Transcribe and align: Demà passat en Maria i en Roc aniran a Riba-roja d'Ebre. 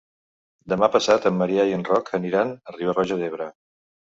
Demà 0.73 0.87
passat 0.95 1.27
en 1.31 1.37
Maria 1.41 1.65
i 1.73 1.75
en 1.81 1.85
Roc 1.91 2.11
aniran 2.21 2.57
a 2.73 2.77
Riba-roja 2.79 3.19
d'Ebre. 3.21 3.53